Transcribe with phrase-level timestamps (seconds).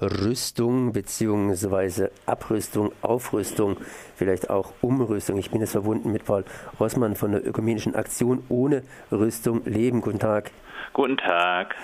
[0.00, 2.08] Rüstung bzw.
[2.26, 3.76] Abrüstung, Aufrüstung,
[4.16, 5.38] vielleicht auch Umrüstung.
[5.38, 6.44] Ich bin jetzt verbunden mit Paul
[6.78, 10.00] Rossmann von der Ökumenischen Aktion ohne Rüstung leben.
[10.00, 10.50] Guten Tag.
[10.92, 11.74] Guten Tag.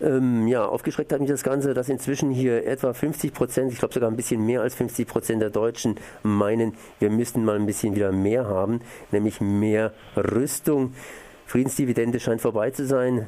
[0.00, 3.94] Ähm, ja, aufgeschreckt hat mich das Ganze, dass inzwischen hier etwa 50 Prozent, ich glaube
[3.94, 7.96] sogar ein bisschen mehr als 50 Prozent der Deutschen meinen, wir müssten mal ein bisschen
[7.96, 8.80] wieder mehr haben,
[9.10, 10.94] nämlich mehr Rüstung.
[11.46, 13.26] Friedensdividende scheint vorbei zu sein.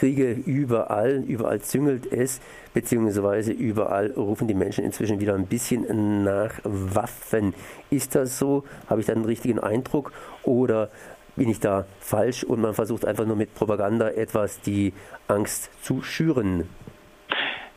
[0.00, 2.40] Kriege überall, überall züngelt es,
[2.72, 7.52] beziehungsweise überall rufen die Menschen inzwischen wieder ein bisschen nach Waffen.
[7.90, 8.64] Ist das so?
[8.88, 10.12] Habe ich da einen richtigen Eindruck?
[10.42, 10.88] Oder
[11.36, 14.94] bin ich da falsch und man versucht einfach nur mit Propaganda etwas die
[15.28, 16.66] Angst zu schüren?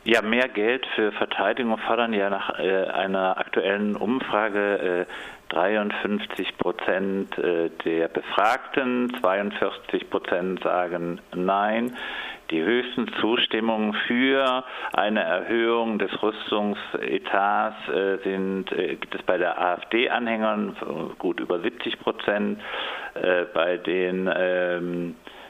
[0.06, 7.38] Ja, mehr Geld für Verteidigung fordern ja nach äh, einer aktuellen Umfrage äh, 53 Prozent
[7.38, 11.96] äh, der Befragten, 42 Prozent sagen Nein.
[12.50, 19.58] Die höchsten Zustimmungen für eine Erhöhung des Rüstungsetats äh, sind, äh, gibt es bei der
[19.58, 20.76] AfD-Anhängern
[21.18, 22.60] gut über 70 Prozent,
[23.14, 25.43] äh, bei den ähm, äh,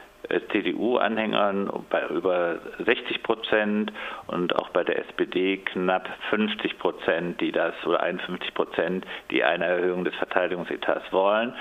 [0.51, 3.91] CDU-Anhängern bei über 60 Prozent
[4.27, 9.65] und auch bei der SPD knapp 50 Prozent, die das oder 51 Prozent, die eine
[9.65, 11.53] Erhöhung des Verteidigungsetats wollen.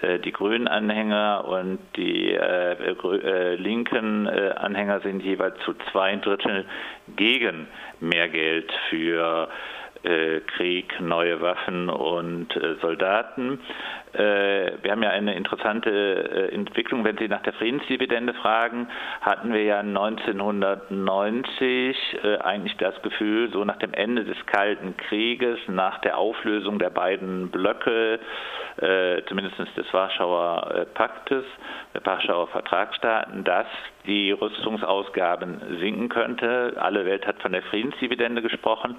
[0.00, 6.64] Äh, die Grünen-Anhänger und die äh, äh, linken äh, Anhänger sind jeweils zu zwei Drittel
[7.16, 7.68] gegen
[8.00, 13.60] mehr Geld für äh, Krieg, neue Waffen und äh, Soldaten.
[14.12, 17.04] Äh, wir haben ja eine interessante Entwicklung.
[17.04, 18.88] Wenn Sie nach der Friedensdividende fragen,
[19.20, 21.96] hatten wir ja 1990
[22.42, 27.50] eigentlich das Gefühl, so nach dem Ende des Kalten Krieges, nach der Auflösung der beiden
[27.50, 28.20] Blöcke,
[29.28, 31.44] zumindest des Warschauer Paktes,
[31.94, 33.66] der Warschauer Vertragsstaaten, dass
[34.06, 36.74] die Rüstungsausgaben sinken könnte.
[36.78, 38.96] Alle Welt hat von der Friedensdividende gesprochen.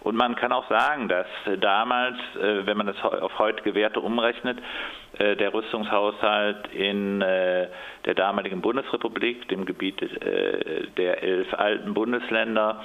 [0.00, 1.26] Und man kann auch sagen, dass
[1.60, 4.58] damals, äh, wenn man das auf heutige Werte umrechnet,
[5.18, 7.68] äh, der Rüstungshaushalt in äh,
[8.04, 10.00] der damaligen Bundesrepublik, dem Gebiet
[10.96, 12.82] der elf alten Bundesländer,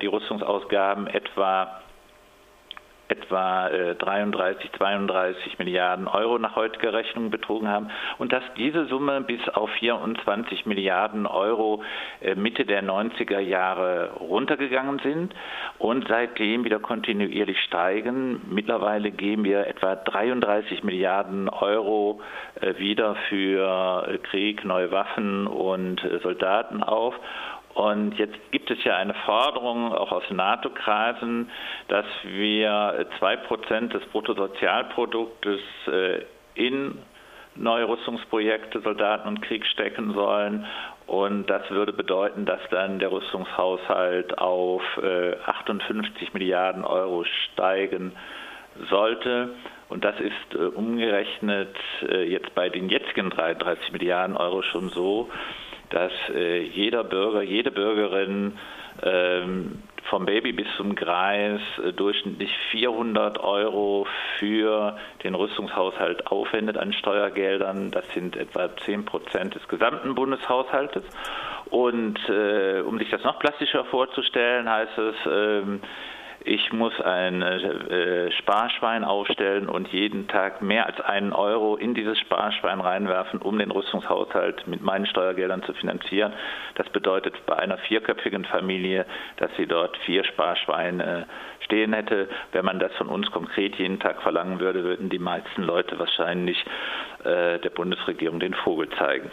[0.00, 1.82] die Rüstungsausgaben etwa
[3.12, 3.68] etwa
[3.98, 9.46] 33, äh, 32 Milliarden Euro nach heutiger Rechnung betrogen haben und dass diese Summe bis
[9.50, 11.82] auf 24 Milliarden Euro
[12.20, 15.34] äh, Mitte der 90er Jahre runtergegangen sind
[15.78, 18.40] und seitdem wieder kontinuierlich steigen.
[18.50, 22.20] Mittlerweile geben wir etwa 33 Milliarden Euro
[22.60, 27.14] äh, wieder für Krieg, neue Waffen und Soldaten auf
[27.74, 31.50] und jetzt gibt es ja eine Forderung auch aus NATO-Kreisen,
[31.88, 36.22] dass wir zwei Prozent des Bruttosozialproduktes äh,
[36.54, 36.98] in
[37.54, 40.66] neue Rüstungsprojekte, Soldaten und Krieg stecken sollen.
[41.06, 44.82] Und das würde bedeuten, dass dann der Rüstungshaushalt auf
[45.46, 48.12] 58 äh, Milliarden Euro steigen
[48.88, 49.50] sollte.
[49.88, 51.76] Und das ist äh, umgerechnet
[52.26, 55.30] jetzt bei den jetzigen 33 Milliarden Euro schon so,
[55.92, 58.58] dass äh, jeder Bürger, jede Bürgerin
[59.02, 64.06] ähm, vom Baby bis zum Greis äh, durchschnittlich 400 Euro
[64.38, 67.90] für den Rüstungshaushalt aufwendet an Steuergeldern.
[67.90, 71.04] Das sind etwa 10 Prozent des gesamten Bundeshaushaltes.
[71.70, 75.80] Und äh, um sich das noch plastischer vorzustellen, heißt es, ähm,
[76.44, 82.18] ich muss ein äh, Sparschwein aufstellen und jeden Tag mehr als einen Euro in dieses
[82.18, 86.32] Sparschwein reinwerfen, um den Rüstungshaushalt mit meinen Steuergeldern zu finanzieren.
[86.74, 91.26] Das bedeutet bei einer vierköpfigen Familie, dass sie dort vier Sparschweine
[91.60, 92.28] stehen hätte.
[92.52, 96.62] Wenn man das von uns konkret jeden Tag verlangen würde, würden die meisten Leute wahrscheinlich
[97.24, 99.30] äh, der Bundesregierung den Vogel zeigen.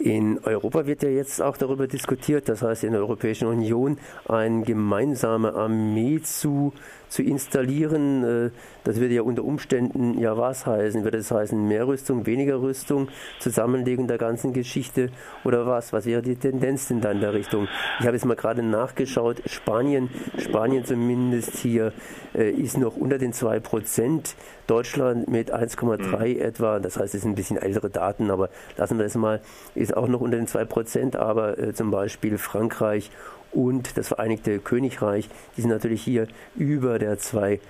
[0.00, 3.98] In Europa wird ja jetzt auch darüber diskutiert, das heißt in der Europäischen Union
[4.28, 6.72] eine gemeinsame Armee zu,
[7.08, 8.22] zu installieren.
[8.22, 8.50] Äh,
[8.84, 11.02] das würde ja unter Umständen ja was heißen?
[11.02, 13.08] Würde es heißen mehr Rüstung, weniger Rüstung,
[13.40, 15.10] Zusammenlegung der ganzen Geschichte
[15.44, 15.92] oder was?
[15.92, 17.66] Was wäre die Tendenz denn da in der Richtung?
[17.98, 21.92] Ich habe jetzt mal gerade nachgeschaut, Spanien, Spanien zumindest hier
[22.36, 24.36] äh, ist noch unter den 2 Prozent,
[24.68, 26.40] Deutschland mit 1,3 mhm.
[26.40, 29.40] etwa, das heißt, es sind ein bisschen ältere Daten, aber lassen wir das mal,
[29.74, 33.10] ist auch noch unter den 2 Prozent, aber äh, zum Beispiel Frankreich
[33.50, 37.60] und das Vereinigte Königreich, die sind natürlich hier über der 2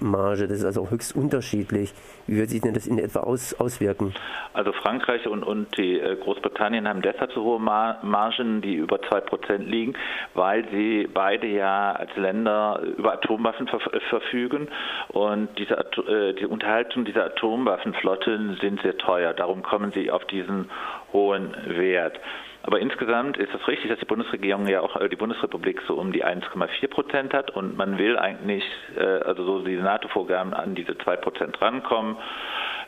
[0.00, 0.48] Marge.
[0.48, 1.92] Das ist also höchst unterschiedlich.
[2.26, 4.14] Wie wird sich denn das in etwa aus, auswirken?
[4.52, 9.58] Also Frankreich und, und die äh, Großbritannien haben deshalb so hohe Margen, die über 2%
[9.58, 9.94] liegen,
[10.34, 13.68] weil sie beide ja als Länder über Atomwaffen
[14.08, 14.68] verfügen
[15.08, 19.32] und diese, äh, die Unterhaltung dieser Atomwaffenflotten sind sehr teuer.
[19.34, 20.70] Darum kommen sie auf diesen
[21.12, 22.18] hohen Wert.
[22.62, 26.24] Aber insgesamt ist es richtig, dass die Bundesregierung ja auch die Bundesrepublik so um die
[26.24, 28.64] 1,4 Prozent hat und man will eigentlich,
[28.96, 32.16] also so diese NATO-Vorgaben an diese 2 Prozent rankommen.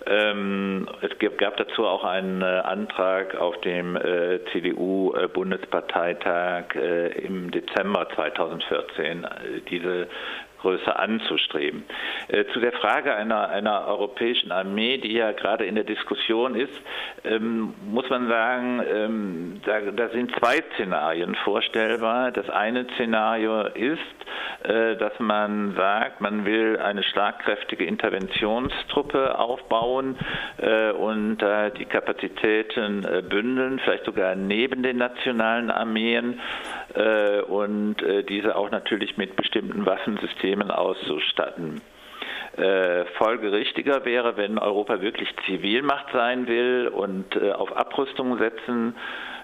[0.06, 8.06] Ähm, es gab dazu auch einen äh, Antrag auf dem äh, CDU-Bundesparteitag äh, im Dezember
[8.14, 9.26] 2014,
[9.70, 10.08] diese
[10.64, 11.84] Größe anzustreben.
[12.28, 16.72] Äh, zu der Frage einer, einer europäischen Armee, die ja gerade in der Diskussion ist,
[17.22, 22.32] ähm, muss man sagen, ähm, da, da, sind zwei Szenarien vorstellbar.
[22.32, 24.00] Das eine Szenario ist,
[24.62, 30.16] äh, dass man sagt, man will eine schlagkräftige Interventionstruppe aufbauen
[30.56, 31.38] äh, und
[31.78, 36.40] die Kapazitäten bündeln, vielleicht sogar neben den nationalen Armeen
[37.48, 37.96] und
[38.28, 41.80] diese auch natürlich mit bestimmten Waffensystemen auszustatten.
[42.56, 48.94] Äh, folgerichtiger wäre, wenn Europa wirklich Zivilmacht sein will und äh, auf Abrüstung setzen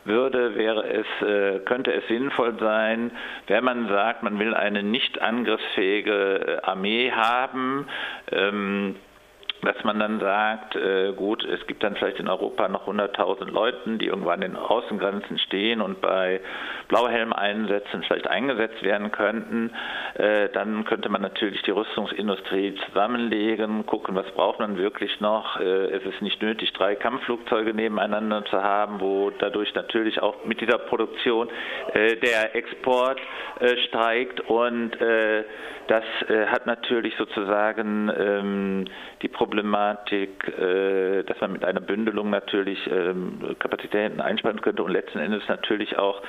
[0.04, 3.10] würde, wäre es, äh, könnte es sinnvoll sein,
[3.48, 7.86] wenn man sagt, man will eine nicht angriffsfähige Armee haben,
[8.30, 8.94] ähm,
[9.62, 13.98] dass man dann sagt, äh, gut, es gibt dann vielleicht in Europa noch 100.000 Leute,
[13.98, 16.40] die irgendwann in Außengrenzen stehen und bei
[16.88, 19.72] Blauhelmeinsätzen vielleicht eingesetzt werden könnten.
[20.14, 25.60] Äh, dann könnte man natürlich die Rüstungsindustrie zusammenlegen, gucken, was braucht man wirklich noch.
[25.60, 30.60] Äh, es ist nicht nötig, drei Kampfflugzeuge nebeneinander zu haben, wo dadurch natürlich auch mit
[30.60, 31.48] dieser Produktion
[31.92, 33.20] äh, der Export
[33.60, 35.44] äh, steigt und äh,
[35.86, 36.04] das
[36.46, 38.84] hat natürlich sozusagen ähm,
[39.22, 44.92] die Problematik, Problematik, äh, dass man mit einer Bündelung natürlich ähm, Kapazitäten einsparen könnte und
[44.92, 46.22] letzten Endes natürlich auch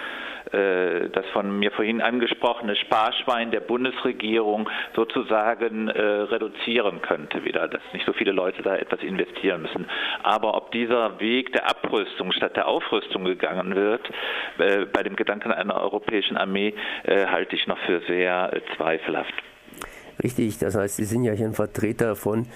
[0.51, 7.81] äh, das von mir vorhin angesprochene Sparschwein der Bundesregierung sozusagen äh, reduzieren könnte wieder, dass
[7.93, 9.85] nicht so viele Leute da etwas investieren müssen.
[10.23, 14.01] Aber ob dieser Weg der Abrüstung statt der Aufrüstung gegangen wird,
[14.57, 16.73] bei dem Gedanken einer europäischen Armee,
[17.05, 19.33] halte ich noch für sehr zweifelhaft.
[20.23, 22.47] Richtig, das heißt, Sie sind ja hier ein Vertreter von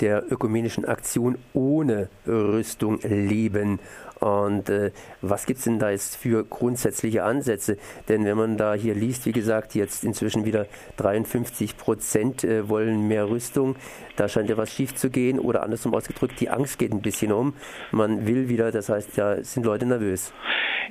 [0.00, 3.78] der ökumenischen Aktion ohne Rüstung leben.
[4.20, 7.76] Und äh, was gibt es denn da jetzt für grundsätzliche Ansätze?
[8.08, 13.06] Denn wenn man da hier liest, wie gesagt, jetzt inzwischen wieder 53 Prozent äh, wollen
[13.06, 13.76] mehr Rüstung,
[14.16, 15.38] da scheint ja was schief zu gehen.
[15.38, 17.54] Oder andersrum ausgedrückt, die Angst geht ein bisschen um.
[17.90, 20.32] Man will wieder, das heißt, ja, sind Leute nervös.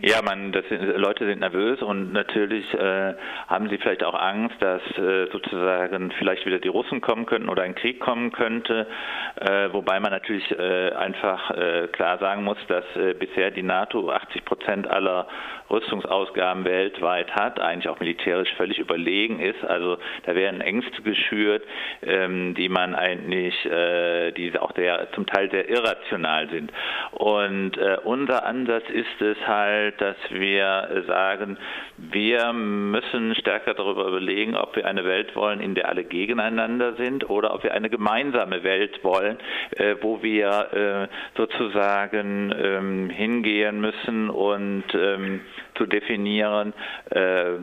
[0.02, 3.14] Ja, man, das sind, Leute sind nervös und natürlich äh,
[3.48, 7.64] haben sie vielleicht auch Angst, dass äh, sozusagen vielleicht wieder die Russen kommen könnten oder
[7.64, 8.88] ein Krieg kommen könnte.
[9.36, 12.86] Äh, wobei man natürlich äh, einfach äh, klar sagen muss, dass
[13.20, 15.28] bisher die NATO 80 Prozent aller
[15.70, 19.64] Rüstungsausgaben weltweit hat, eigentlich auch militärisch völlig überlegen ist.
[19.66, 21.64] Also da werden Ängste geschürt,
[22.04, 26.72] ähm, die man eigentlich, die auch der, zum Teil sehr irrational sind.
[27.12, 31.58] Und unser Ansatz ist es halt, dass wir sagen,
[31.98, 37.30] wir müssen stärker darüber überlegen, ob wir eine Welt wollen, in der alle gegeneinander sind
[37.30, 39.38] oder ob wir eine gemeinsame Welt wollen,
[39.72, 45.42] äh, wo wir äh, sozusagen ähm, hingehen müssen und ähm,
[45.76, 46.74] zu definieren,
[47.10, 47.54] äh,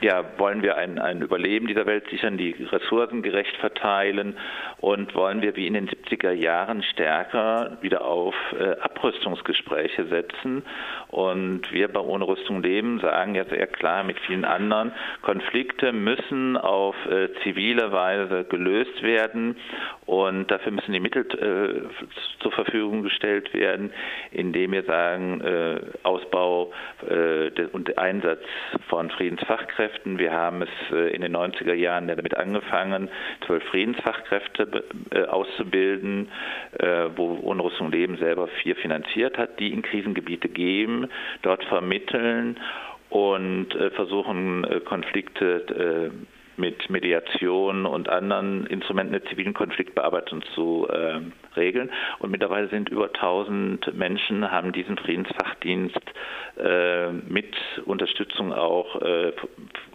[0.00, 4.36] ja, wollen wir ein, ein Überleben dieser Welt sichern, die Ressourcen gerecht verteilen
[4.78, 10.62] und wollen wir wie in den 70er Jahren stärker wieder auf äh, Abrüstungsgespräche setzen.
[11.08, 14.92] Und wir bei Ohne Rüstung leben sagen ja sehr klar mit vielen anderen,
[15.22, 19.56] Konflikte müssen auf äh, zivile Weise gelöst werden
[20.06, 23.92] und dafür müssen die Mittel äh, zur Verfügung gestellt werden,
[24.30, 26.72] indem wir sagen, äh, Ausbau
[27.08, 28.40] äh, und Einsatz
[28.88, 30.18] von Friedensfachkräften Fachkräften.
[30.18, 33.08] Wir haben es äh, in den 90er Jahren damit angefangen,
[33.46, 36.28] zwölf Friedensfachkräfte äh, auszubilden,
[36.78, 41.08] äh, wo Unrüstung Leben selber vier finanziert hat, die in Krisengebiete gehen,
[41.42, 42.58] dort vermitteln
[43.08, 46.12] und versuchen, Konflikte
[46.56, 51.20] mit Mediation und anderen Instrumenten der zivilen Konfliktbearbeitung zu äh,
[51.56, 51.90] regeln.
[52.18, 56.00] Und mittlerweile sind über 1000 Menschen, haben diesen Friedensfachdienst
[56.58, 57.54] äh, mit
[57.84, 59.32] Unterstützung auch äh,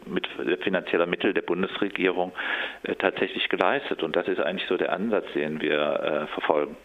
[0.06, 0.28] mit
[0.64, 2.32] finanzieller Mittel der Bundesregierung
[2.84, 4.04] äh, tatsächlich geleistet.
[4.04, 6.76] Und das ist eigentlich so der Ansatz, den wir äh, verfolgen.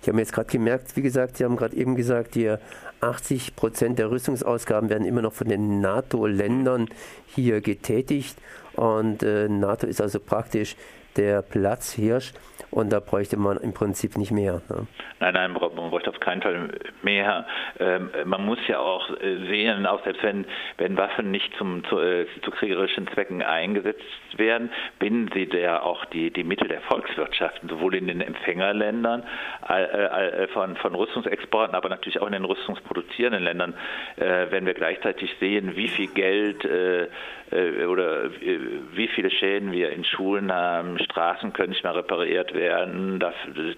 [0.00, 2.54] Ich habe mir jetzt gerade gemerkt, wie gesagt, Sie haben gerade eben gesagt, die
[3.00, 6.88] 80 Prozent der Rüstungsausgaben werden immer noch von den NATO-Ländern
[7.26, 8.36] hier getätigt.
[8.76, 10.76] Und äh, NATO ist also praktisch
[11.16, 12.32] der Platzhirsch.
[12.74, 14.60] Und da bräuchte man im Prinzip nicht mehr.
[14.68, 14.88] Ne?
[15.20, 16.70] Nein, nein, man bräuchte auf keinen Fall
[17.02, 17.46] mehr.
[17.78, 20.44] Ähm, man muss ja auch äh, sehen, auch selbst wenn,
[20.78, 24.02] wenn Waffen nicht zum, zu, äh, zu kriegerischen Zwecken eingesetzt
[24.36, 29.22] werden, binden sie ja auch die, die Mittel der Volkswirtschaften, sowohl in den Empfängerländern
[29.68, 33.74] äh, von, von Rüstungsexporten, aber natürlich auch in den rüstungsproduzierenden Ländern.
[34.16, 37.06] Äh, wenn wir gleichzeitig sehen, wie viel Geld äh,
[37.52, 42.63] äh, oder wie viele Schäden wir in Schulen haben, Straßen können nicht mehr repariert werden,
[42.68, 43.32] da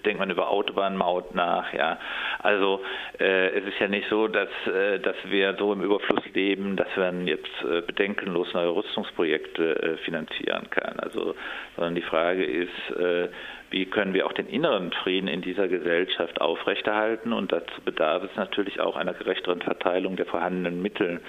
[0.05, 1.99] denkt man über Autobahnmaut nach, ja.
[2.39, 2.81] Also
[3.19, 6.87] äh, es ist ja nicht so, dass, äh, dass wir so im Überfluss leben, dass
[6.95, 10.99] man jetzt äh, bedenkenlos neue Rüstungsprojekte äh, finanzieren kann.
[10.99, 11.35] Also,
[11.75, 13.29] sondern die Frage ist, äh,
[13.69, 18.35] wie können wir auch den inneren Frieden in dieser Gesellschaft aufrechterhalten und dazu bedarf es
[18.35, 21.21] natürlich auch einer gerechteren Verteilung der vorhandenen Mittel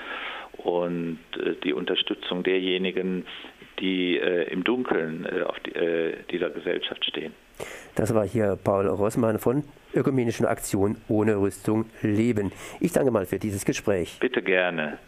[0.58, 3.26] und äh, die Unterstützung derjenigen,
[3.80, 7.32] die äh, im Dunkeln äh, auf die, äh, dieser Gesellschaft stehen.
[7.94, 12.52] Das war hier Paul Rossmann von Ökumenischen Aktion ohne Rüstung leben.
[12.80, 14.18] Ich danke mal für dieses Gespräch.
[14.20, 14.98] Bitte gerne.